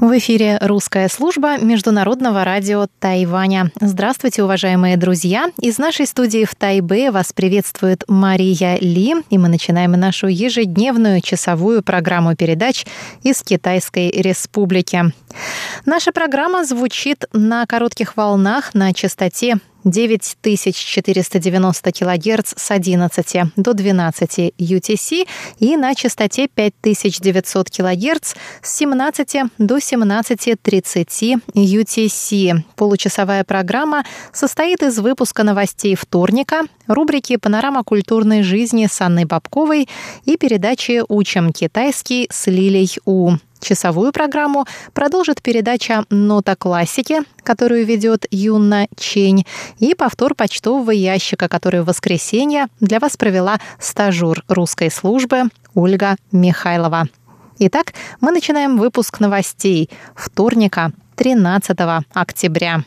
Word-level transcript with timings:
В 0.00 0.16
эфире 0.16 0.56
русская 0.62 1.10
служба 1.10 1.58
Международного 1.58 2.42
радио 2.42 2.86
Тайваня. 3.00 3.70
Здравствуйте, 3.82 4.42
уважаемые 4.42 4.96
друзья! 4.96 5.50
Из 5.60 5.76
нашей 5.76 6.06
студии 6.06 6.46
в 6.46 6.54
Тайбе 6.54 7.10
вас 7.10 7.34
приветствует 7.34 8.04
Мария 8.08 8.78
Ли, 8.78 9.16
и 9.28 9.36
мы 9.36 9.48
начинаем 9.48 9.92
нашу 9.92 10.28
ежедневную 10.28 11.20
часовую 11.20 11.82
программу 11.82 12.34
передач 12.34 12.86
из 13.24 13.42
Китайской 13.42 14.10
Республики. 14.10 15.12
Наша 15.84 16.12
программа 16.12 16.64
звучит 16.64 17.26
на 17.34 17.66
коротких 17.66 18.16
волнах 18.16 18.72
на 18.72 18.94
частоте 18.94 19.58
9490 19.84 21.92
кГц 21.92 22.54
с 22.56 22.70
11 22.70 23.52
до 23.56 23.74
12 23.74 24.52
UTC 24.58 25.28
и 25.58 25.76
на 25.76 25.94
частоте 25.94 26.48
5900 26.48 27.70
кГц 27.70 28.34
с 28.62 28.76
17 28.76 29.42
до 29.58 29.78
17.30 29.78 31.40
UTC. 31.54 32.62
Получасовая 32.76 33.44
программа 33.44 34.04
состоит 34.32 34.82
из 34.82 34.98
выпуска 34.98 35.44
новостей 35.44 35.94
вторника, 35.94 36.62
рубрики 36.86 37.36
«Панорама 37.36 37.84
культурной 37.84 38.42
жизни» 38.42 38.88
с 38.90 39.00
Анной 39.00 39.24
Бабковой 39.24 39.88
и 40.24 40.36
передачи 40.36 41.02
«Учим 41.08 41.52
китайский» 41.52 42.28
с 42.30 42.46
Лилей 42.46 42.90
У. 43.04 43.36
Часовую 43.60 44.12
программу 44.12 44.66
продолжит 44.94 45.42
передача 45.42 46.04
«Нота 46.10 46.56
классики», 46.56 47.20
которую 47.42 47.84
ведет 47.84 48.26
Юна 48.30 48.86
Чень, 48.96 49.46
и 49.78 49.94
повтор 49.94 50.34
почтового 50.34 50.90
ящика, 50.90 51.48
который 51.48 51.82
в 51.82 51.86
воскресенье 51.86 52.66
для 52.80 52.98
вас 52.98 53.16
провела 53.16 53.60
стажер 53.78 54.42
русской 54.48 54.90
службы 54.90 55.44
Ольга 55.74 56.16
Михайлова. 56.32 57.06
Итак, 57.58 57.92
мы 58.20 58.32
начинаем 58.32 58.78
выпуск 58.78 59.20
новостей 59.20 59.90
вторника, 60.14 60.92
13 61.16 61.78
октября. 62.14 62.84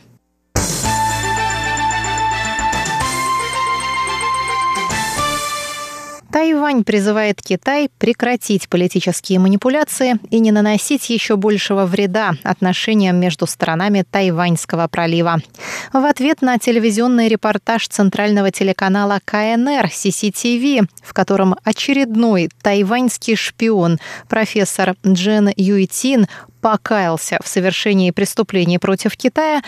Тайвань 6.34 6.82
призывает 6.82 7.40
Китай 7.40 7.88
прекратить 7.96 8.68
политические 8.68 9.38
манипуляции 9.38 10.16
и 10.30 10.40
не 10.40 10.50
наносить 10.50 11.08
еще 11.08 11.36
большего 11.36 11.86
вреда 11.86 12.32
отношениям 12.42 13.20
между 13.20 13.46
сторонами 13.46 14.04
Тайваньского 14.10 14.88
пролива. 14.88 15.38
В 15.92 16.04
ответ 16.04 16.42
на 16.42 16.58
телевизионный 16.58 17.28
репортаж 17.28 17.86
центрального 17.86 18.50
телеканала 18.50 19.20
КНР 19.24 19.86
CCTV, 19.86 20.88
в 21.04 21.14
котором 21.14 21.54
очередной 21.62 22.50
тайваньский 22.62 23.36
шпион 23.36 24.00
профессор 24.28 24.96
Джен 25.06 25.52
Юйтин 25.54 26.26
покаялся 26.64 27.38
в 27.44 27.46
совершении 27.46 28.10
преступлений 28.10 28.78
против 28.78 29.18
Китая, 29.18 29.62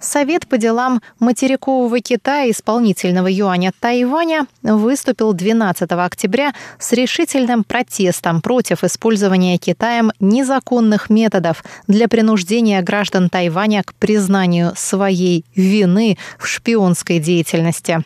Совет 0.00 0.48
по 0.48 0.58
делам 0.58 1.00
материкового 1.20 2.00
Китая 2.00 2.50
исполнительного 2.50 3.28
юаня 3.28 3.72
Тайваня 3.78 4.46
выступил 4.62 5.32
12 5.32 5.90
октября 5.92 6.52
с 6.78 6.92
решительным 6.92 7.62
протестом 7.62 8.42
против 8.42 8.82
использования 8.84 9.56
Китаем 9.58 10.10
незаконных 10.18 11.08
методов 11.08 11.64
для 11.86 12.08
принуждения 12.08 12.82
граждан 12.82 13.30
Тайваня 13.30 13.84
к 13.84 13.94
признанию 13.94 14.72
своей 14.76 15.44
вины 15.54 16.18
в 16.38 16.46
шпионской 16.46 17.20
деятельности. 17.20 18.02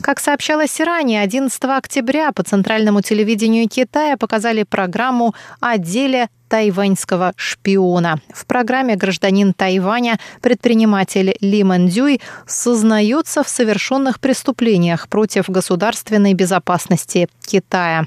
Как 0.00 0.20
сообщалось 0.20 0.80
ранее, 0.80 1.22
11 1.22 1.62
октября 1.64 2.32
по 2.32 2.42
центральному 2.44 3.02
телевидению 3.02 3.68
Китая 3.68 4.16
показали 4.16 4.62
программу 4.62 5.34
о 5.60 5.76
деле 5.76 6.28
тайваньского 6.52 7.32
шпиона. 7.36 8.20
В 8.28 8.44
программе 8.44 8.94
«Гражданин 8.94 9.54
Тайваня» 9.54 10.18
предприниматель 10.42 11.34
Ли 11.40 11.64
Мандюй 11.64 12.20
сознается 12.46 13.42
в 13.42 13.48
совершенных 13.48 14.20
преступлениях 14.20 15.08
против 15.08 15.48
государственной 15.48 16.34
безопасности 16.34 17.28
Китая. 17.40 18.06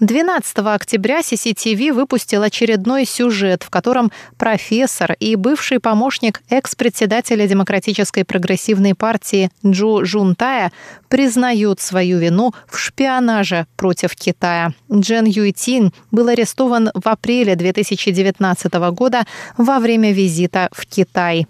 12 0.00 0.58
октября 0.58 1.20
CCTV 1.20 1.92
выпустил 1.92 2.42
очередной 2.42 3.04
сюжет, 3.04 3.62
в 3.62 3.68
котором 3.68 4.10
профессор 4.38 5.14
и 5.20 5.36
бывший 5.36 5.78
помощник 5.78 6.40
экс-председателя 6.48 7.46
Демократической 7.46 8.24
прогрессивной 8.24 8.94
партии 8.94 9.50
Джу 9.66 10.06
Жунтая 10.06 10.72
признают 11.08 11.78
свою 11.80 12.18
вину 12.18 12.54
в 12.66 12.78
шпионаже 12.78 13.66
против 13.76 14.16
Китая. 14.16 14.72
Джен 14.90 15.26
Юйтин 15.26 15.92
был 16.10 16.28
арестован 16.28 16.90
в 16.94 17.06
апреле 17.06 17.54
2019 17.82 18.72
года 18.92 19.24
во 19.56 19.78
время 19.78 20.12
визита 20.12 20.68
в 20.72 20.86
Китай. 20.86 21.46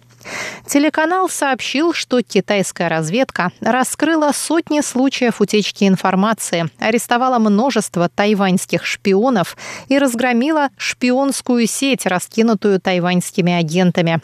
Телеканал 0.67 1.29
сообщил, 1.29 1.93
что 1.93 2.23
китайская 2.23 2.89
разведка 2.89 3.51
раскрыла 3.61 4.33
сотни 4.33 4.81
случаев 4.81 5.41
утечки 5.41 5.87
информации, 5.87 6.71
арестовала 6.79 7.39
множество 7.39 8.09
тайваньских 8.09 8.87
шпионов 8.87 9.57
и 9.89 9.99
разгромила 9.99 10.71
шпионскую 10.77 11.67
сеть, 11.67 12.07
раскинутую 12.07 12.81
тайваньскими 12.81 13.53
агентами. 13.53 14.21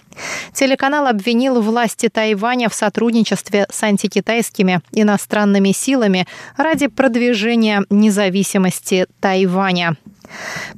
Телеканал 0.52 1.06
обвинил 1.06 1.60
власти 1.60 2.08
Тайваня 2.08 2.68
в 2.68 2.74
сотрудничестве 2.74 3.66
с 3.70 3.82
антикитайскими 3.82 4.80
иностранными 4.92 5.72
силами 5.72 6.26
ради 6.56 6.86
продвижения 6.86 7.84
независимости 7.90 9.06
Тайваня. 9.20 9.96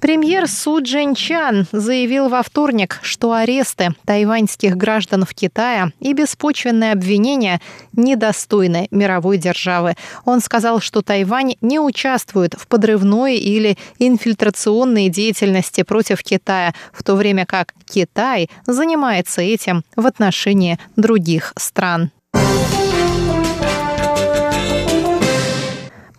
Премьер 0.00 0.48
Су 0.48 0.80
Чан 0.82 1.66
заявил 1.72 2.28
во 2.28 2.42
вторник, 2.42 2.98
что 3.02 3.32
аресты 3.32 3.90
тайваньских 4.04 4.76
граждан 4.76 5.24
в 5.24 5.34
Китае 5.34 5.92
и 6.00 6.12
беспочвенные 6.12 6.92
обвинения 6.92 7.60
недостойны 7.92 8.88
мировой 8.90 9.38
державы. 9.38 9.96
Он 10.24 10.40
сказал, 10.40 10.80
что 10.80 11.02
Тайвань 11.02 11.54
не 11.60 11.78
участвует 11.78 12.54
в 12.54 12.66
подрывной 12.66 13.36
или 13.36 13.76
инфильтрационной 13.98 15.08
деятельности 15.08 15.82
против 15.82 16.22
Китая, 16.22 16.74
в 16.92 17.02
то 17.02 17.14
время 17.14 17.46
как 17.46 17.74
Китай 17.84 18.48
занимается 18.66 19.42
этим 19.42 19.84
в 19.96 20.06
отношении 20.06 20.78
других 20.96 21.52
стран. 21.56 22.10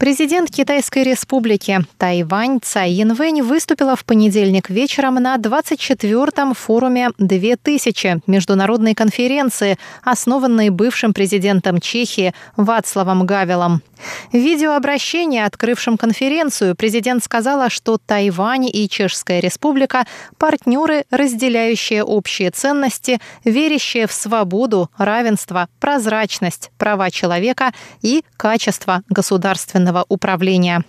Президент 0.01 0.49
Китайской 0.49 1.03
республики 1.03 1.85
Тайвань 1.99 2.59
Цай 2.59 2.89
Янвэнь 2.89 3.43
выступила 3.43 3.95
в 3.95 4.03
понедельник 4.03 4.71
вечером 4.71 5.13
на 5.13 5.35
24-м 5.35 6.55
форуме 6.55 7.11
2000 7.19 8.23
международной 8.25 8.95
конференции, 8.95 9.77
основанной 10.01 10.71
бывшим 10.71 11.13
президентом 11.13 11.79
Чехии 11.79 12.33
Вацлавом 12.57 13.27
Гавелом. 13.27 13.83
В 14.31 14.37
видеообращении, 14.37 15.39
открывшем 15.39 15.97
конференцию, 15.97 16.75
президент 16.75 17.23
сказала, 17.23 17.69
что 17.69 17.99
Тайвань 17.99 18.67
и 18.73 18.89
Чешская 18.89 19.39
республика– 19.39 20.07
партнеры, 20.39 21.05
разделяющие 21.11 22.03
общие 22.03 22.49
ценности, 22.49 23.19
верящие 23.45 24.07
в 24.07 24.11
свободу, 24.11 24.89
равенство, 24.97 25.67
прозрачность, 25.79 26.71
права 26.79 27.11
человека 27.11 27.71
и 28.01 28.23
качество 28.37 29.03
государственного 29.07 29.90
государственного 29.91 30.05
управления. 30.09 30.83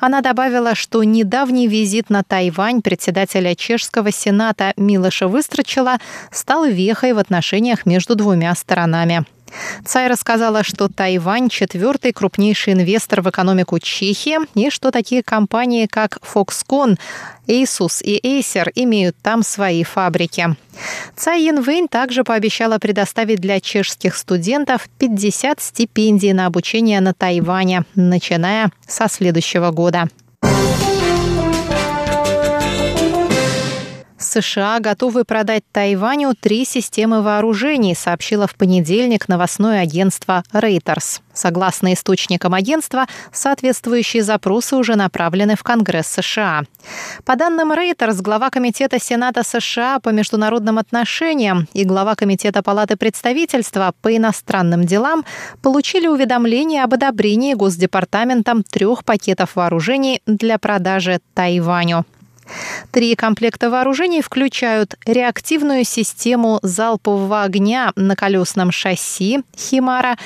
Она 0.00 0.20
добавила, 0.20 0.74
что 0.74 1.04
недавний 1.04 1.68
визит 1.68 2.10
на 2.10 2.22
Тайвань 2.22 2.82
председателя 2.82 3.54
чешского 3.54 4.10
сената 4.10 4.72
Милоша 4.76 5.28
Выстрочила 5.28 5.98
стал 6.32 6.64
вехой 6.64 7.12
в 7.12 7.18
отношениях 7.18 7.86
между 7.86 8.14
двумя 8.14 8.54
сторонами. 8.54 9.24
Цай 9.84 10.08
рассказала, 10.08 10.62
что 10.62 10.88
Тайвань– 10.88 11.48
четвертый 11.50 12.12
крупнейший 12.12 12.74
инвестор 12.74 13.22
в 13.22 13.30
экономику 13.30 13.78
Чехии 13.78 14.38
и 14.54 14.70
что 14.70 14.90
такие 14.90 15.22
компании, 15.22 15.86
как 15.86 16.18
Foxconn, 16.22 16.98
Asus 17.46 18.02
и 18.02 18.40
Acer 18.40 18.70
имеют 18.74 19.16
там 19.22 19.42
свои 19.42 19.82
фабрики. 19.82 20.56
Цай 21.16 21.42
Янвэнь 21.42 21.88
также 21.88 22.24
пообещала 22.24 22.78
предоставить 22.78 23.40
для 23.40 23.60
чешских 23.60 24.16
студентов 24.16 24.88
50 24.98 25.60
стипендий 25.60 26.32
на 26.32 26.46
обучение 26.46 27.00
на 27.00 27.12
Тайване, 27.12 27.84
начиная 27.94 28.70
со 28.86 29.08
следующего 29.08 29.70
года. 29.70 30.08
США 34.30 34.78
готовы 34.78 35.24
продать 35.24 35.64
Тайваню 35.72 36.34
три 36.40 36.64
системы 36.64 37.22
вооружений, 37.22 37.94
сообщило 37.94 38.46
в 38.46 38.54
понедельник 38.54 39.28
новостное 39.28 39.82
агентство 39.82 40.44
Reuters. 40.52 41.20
Согласно 41.32 41.94
источникам 41.94 42.54
агентства, 42.54 43.06
соответствующие 43.32 44.22
запросы 44.22 44.76
уже 44.76 44.94
направлены 44.94 45.56
в 45.56 45.62
Конгресс 45.62 46.06
США. 46.06 46.62
По 47.24 47.34
данным 47.34 47.72
Reuters, 47.72 48.20
глава 48.22 48.50
Комитета 48.50 49.00
Сената 49.00 49.42
США 49.42 49.98
по 50.00 50.10
международным 50.10 50.78
отношениям 50.78 51.66
и 51.72 51.84
глава 51.84 52.14
Комитета 52.14 52.62
Палаты 52.62 52.96
представительства 52.96 53.92
по 54.00 54.16
иностранным 54.16 54.84
делам 54.84 55.24
получили 55.62 56.06
уведомление 56.06 56.84
об 56.84 56.94
одобрении 56.94 57.54
Госдепартаментом 57.54 58.62
трех 58.62 59.04
пакетов 59.04 59.56
вооружений 59.56 60.22
для 60.26 60.58
продажи 60.58 61.20
Тайваню. 61.34 62.04
Три 62.90 63.14
комплекта 63.14 63.70
вооружений 63.70 64.22
включают 64.22 64.96
реактивную 65.06 65.84
систему 65.84 66.58
залпового 66.62 67.42
огня 67.42 67.92
на 67.96 68.16
колесном 68.16 68.72
шасси 68.72 69.42
«Химара», 69.56 70.16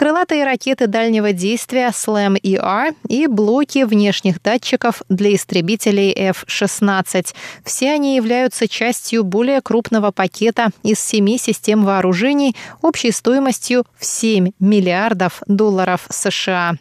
крылатые 0.00 0.44
ракеты 0.44 0.86
дальнего 0.86 1.34
действия 1.34 1.88
SLAM-ER 1.88 2.94
и 3.08 3.26
блоки 3.26 3.84
внешних 3.84 4.42
датчиков 4.42 5.02
для 5.10 5.34
истребителей 5.34 6.10
F-16. 6.12 7.34
Все 7.64 7.92
они 7.92 8.16
являются 8.16 8.66
частью 8.66 9.24
более 9.24 9.60
крупного 9.60 10.10
пакета 10.10 10.70
из 10.82 11.00
семи 11.00 11.36
систем 11.36 11.84
вооружений 11.84 12.56
общей 12.80 13.10
стоимостью 13.10 13.84
в 13.98 14.06
7 14.06 14.52
миллиардов 14.58 15.42
долларов 15.46 16.06
США. 16.08 16.76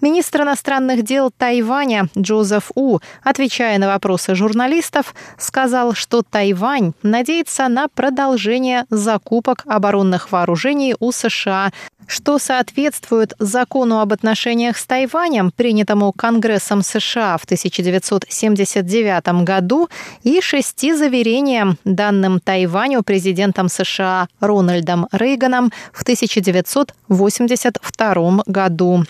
Министр 0.00 0.42
иностранных 0.42 1.02
дел 1.02 1.30
Тайваня 1.36 2.08
Джозеф 2.16 2.70
У, 2.74 2.98
отвечая 3.22 3.78
на 3.78 3.88
вопросы 3.88 4.34
журналистов, 4.34 5.14
сказал, 5.38 5.94
что 5.94 6.22
Тайвань 6.22 6.92
надеется 7.02 7.68
на 7.68 7.88
продолжение 7.88 8.86
закупок 8.90 9.62
оборонных 9.66 10.32
вооружений 10.32 10.94
у 10.98 11.12
США, 11.12 11.70
что 12.06 12.38
соответствует 12.38 13.34
закону 13.38 14.00
об 14.00 14.12
отношениях 14.12 14.76
с 14.78 14.86
Тайванем, 14.86 15.50
принятому 15.50 16.12
Конгрессом 16.12 16.82
США 16.82 17.38
в 17.38 17.44
1979 17.44 19.44
году, 19.44 19.88
и 20.22 20.40
шести 20.40 20.94
заверениям, 20.94 21.78
данным 21.84 22.38
Тайваню 22.40 23.02
президентом 23.02 23.68
США 23.68 24.28
Рональдом 24.40 25.08
Рейганом 25.12 25.70
в 25.92 26.00
1982 26.02 28.42
году. 28.46 29.04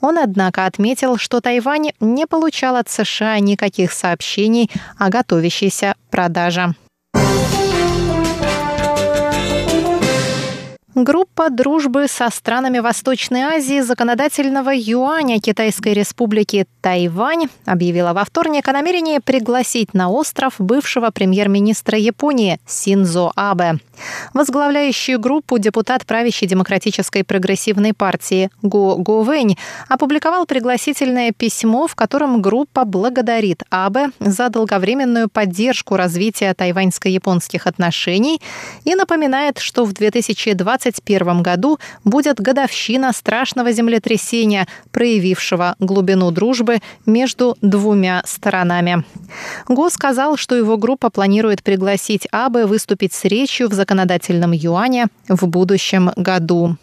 Он, 0.00 0.18
однако, 0.18 0.66
отметил, 0.66 1.16
что 1.16 1.40
Тайвань 1.40 1.90
не 2.00 2.26
получал 2.26 2.76
от 2.76 2.88
США 2.88 3.38
никаких 3.40 3.92
сообщений 3.92 4.70
о 4.98 5.08
готовящейся 5.08 5.94
продаже. 6.10 6.74
Группа 11.00 11.48
дружбы 11.48 12.08
со 12.08 12.28
странами 12.28 12.80
Восточной 12.80 13.42
Азии 13.42 13.82
законодательного 13.82 14.70
юаня 14.74 15.38
Китайской 15.38 15.92
республики 15.92 16.66
Тайвань 16.80 17.46
объявила 17.64 18.12
во 18.12 18.24
вторник 18.24 18.66
о 18.66 18.72
намерении 18.72 19.18
пригласить 19.18 19.94
на 19.94 20.10
остров 20.10 20.54
бывшего 20.58 21.10
премьер-министра 21.10 21.96
Японии 21.96 22.58
Синзо 22.66 23.30
Абе. 23.36 23.78
Возглавляющий 24.34 25.18
группу 25.18 25.58
депутат 25.58 26.04
правящей 26.04 26.48
демократической 26.48 27.22
прогрессивной 27.22 27.94
партии 27.94 28.50
Го 28.62 28.96
Го 28.96 29.22
Вэнь 29.22 29.56
опубликовал 29.88 30.46
пригласительное 30.46 31.30
письмо, 31.30 31.86
в 31.86 31.94
котором 31.94 32.42
группа 32.42 32.84
благодарит 32.84 33.62
Абе 33.70 34.08
за 34.18 34.48
долговременную 34.48 35.28
поддержку 35.28 35.96
развития 35.96 36.54
тайваньско-японских 36.54 37.68
отношений 37.68 38.40
и 38.84 38.96
напоминает, 38.96 39.58
что 39.58 39.84
в 39.84 39.92
2020 39.92 40.87
2021 40.90 41.42
году 41.42 41.78
будет 42.04 42.40
годовщина 42.40 43.12
страшного 43.12 43.72
землетрясения, 43.72 44.66
проявившего 44.90 45.76
глубину 45.78 46.30
дружбы 46.30 46.78
между 47.06 47.56
двумя 47.60 48.22
сторонами. 48.24 49.04
Го 49.68 49.90
сказал, 49.90 50.36
что 50.36 50.54
его 50.54 50.76
группа 50.76 51.10
планирует 51.10 51.62
пригласить 51.62 52.26
Абе 52.30 52.66
выступить 52.66 53.12
с 53.12 53.24
речью 53.24 53.68
в 53.68 53.72
законодательном 53.72 54.52
юане 54.52 55.06
в 55.28 55.46
будущем 55.46 56.10
году. 56.16 56.76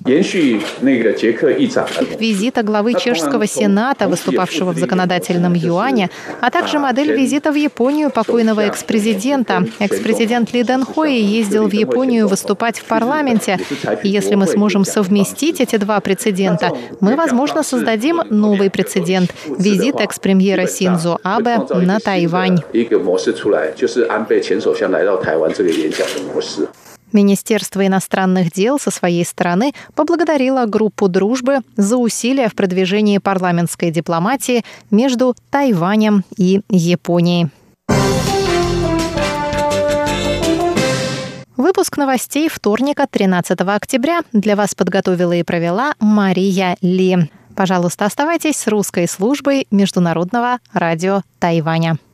Визита 2.20 2.64
главы 2.64 2.94
чешского 2.94 3.48
сената, 3.48 4.08
выступавшего 4.08 4.72
в 4.72 4.78
законодательном 4.78 5.54
юане, 5.54 6.10
а 6.42 6.52
также 6.52 6.80
модель 6.80 7.12
визита 7.14 7.52
в 7.52 7.56
Японию 7.56 8.10
покойного 8.12 8.62
экс-президента. 8.62 9.66
Экс-президент 9.80 10.54
Ли 10.54 10.64
Дэн 10.64 10.86
Хои 10.86 11.20
ездил 11.20 11.68
в 11.68 11.74
Японию 11.74 12.28
выступать 12.28 12.80
в 12.80 12.86
парламенте, 12.86 13.60
и 14.04 14.10
если 14.10 14.36
мы 14.36 14.48
сможем 14.48 14.86
совместить 14.86 15.62
эти 15.62 15.78
два 15.78 16.00
прецедента, 16.00 16.72
мы, 17.00 17.16
возможно, 17.16 17.64
создадим 17.64 18.22
новый 18.30 18.70
прецедент– 18.70 19.34
визит 19.60 20.00
экс-премьера 20.00 20.68
Синзо 20.68 21.18
Абе 21.24 21.58
на 21.74 22.00
Тайвань. 22.00 22.60
Министерство 27.14 27.86
иностранных 27.86 28.52
дел 28.52 28.78
со 28.78 28.92
своей 28.92 29.24
стороны 29.24 29.74
поблагодарило 29.96 30.66
группу 30.66 31.08
дружбы 31.08 31.60
за 31.78 31.96
усилия 31.96 32.50
в 32.50 32.56
продвижении 32.56 33.20
парламентской 33.20 33.90
дипломатии 33.90 34.66
между 34.92 35.34
Тайванем 35.50 36.26
и 36.38 36.62
Японией. 36.70 37.50
Выпуск 41.58 41.96
новостей 41.96 42.50
вторника, 42.50 43.08
13 43.10 43.62
октября, 43.62 44.24
для 44.34 44.58
вас 44.58 44.76
подготовила 44.76 45.32
и 45.32 45.44
провела 45.44 45.94
Мария 46.02 46.76
Ли. 46.82 47.32
Пожалуйста, 47.56 48.06
оставайтесь 48.06 48.58
с 48.58 48.68
русской 48.68 49.08
службой 49.08 49.66
Международного 49.72 50.60
радио 50.74 51.22
Тайваня. 51.40 51.98